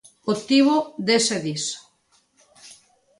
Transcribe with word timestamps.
Obtivo 0.33 0.77
dez 1.09 1.19
edís. 1.37 1.65